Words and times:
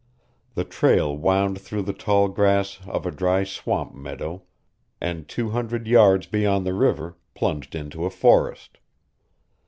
The 0.55 0.63
trail 0.63 1.15
wound 1.15 1.61
through 1.61 1.83
the 1.83 1.93
tall 1.93 2.27
grass 2.27 2.79
of 2.87 3.05
a 3.05 3.11
dry 3.11 3.43
swamp 3.43 3.93
meadow 3.93 4.41
and, 4.99 5.27
two 5.27 5.51
hundred 5.51 5.85
yards 5.85 6.25
beyond 6.25 6.65
the 6.65 6.73
river, 6.73 7.17
plunged 7.35 7.75
into 7.75 8.05
a 8.07 8.09
forest. 8.09 8.79